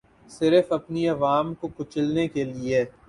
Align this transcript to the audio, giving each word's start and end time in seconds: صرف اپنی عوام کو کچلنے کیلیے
صرف 0.31 0.71
اپنی 0.73 1.07
عوام 1.09 1.53
کو 1.53 1.67
کچلنے 1.77 2.27
کیلیے 2.27 2.83